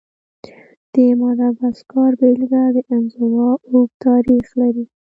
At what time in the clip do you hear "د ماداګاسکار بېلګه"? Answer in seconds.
0.93-2.61